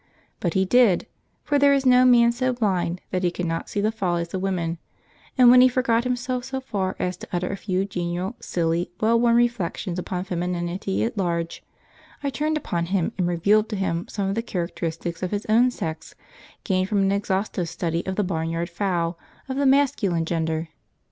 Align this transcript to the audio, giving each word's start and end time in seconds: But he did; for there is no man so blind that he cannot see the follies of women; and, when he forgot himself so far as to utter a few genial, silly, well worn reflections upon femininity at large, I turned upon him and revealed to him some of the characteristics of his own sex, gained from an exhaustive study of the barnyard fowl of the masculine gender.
But 0.39 0.55
he 0.55 0.65
did; 0.65 1.05
for 1.43 1.59
there 1.59 1.75
is 1.75 1.85
no 1.85 2.05
man 2.05 2.31
so 2.31 2.53
blind 2.53 3.01
that 3.11 3.21
he 3.21 3.29
cannot 3.29 3.69
see 3.69 3.81
the 3.81 3.91
follies 3.91 4.33
of 4.33 4.41
women; 4.41 4.79
and, 5.37 5.51
when 5.51 5.61
he 5.61 5.67
forgot 5.67 6.05
himself 6.05 6.43
so 6.43 6.59
far 6.59 6.95
as 6.97 7.17
to 7.17 7.27
utter 7.31 7.49
a 7.51 7.55
few 7.55 7.85
genial, 7.85 8.35
silly, 8.39 8.89
well 8.99 9.19
worn 9.19 9.35
reflections 9.35 9.99
upon 9.99 10.23
femininity 10.23 11.03
at 11.03 11.19
large, 11.19 11.61
I 12.23 12.31
turned 12.31 12.57
upon 12.57 12.87
him 12.87 13.11
and 13.19 13.27
revealed 13.27 13.69
to 13.69 13.75
him 13.75 14.07
some 14.07 14.27
of 14.27 14.33
the 14.33 14.41
characteristics 14.41 15.21
of 15.21 15.29
his 15.29 15.45
own 15.45 15.69
sex, 15.69 16.15
gained 16.63 16.89
from 16.89 17.03
an 17.03 17.11
exhaustive 17.11 17.69
study 17.69 18.03
of 18.07 18.15
the 18.15 18.23
barnyard 18.23 18.71
fowl 18.71 19.19
of 19.47 19.55
the 19.55 19.67
masculine 19.67 20.25
gender. 20.25 20.69